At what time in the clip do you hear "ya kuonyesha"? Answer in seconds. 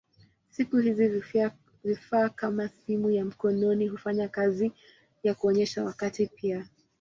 5.23-5.83